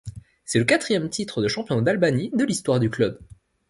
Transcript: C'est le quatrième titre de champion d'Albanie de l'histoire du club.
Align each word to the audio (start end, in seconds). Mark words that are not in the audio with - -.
C'est 0.45 0.57
le 0.57 0.65
quatrième 0.65 1.11
titre 1.11 1.43
de 1.43 1.47
champion 1.47 1.79
d'Albanie 1.83 2.31
de 2.33 2.43
l'histoire 2.43 2.79
du 2.79 2.89
club. 2.89 3.19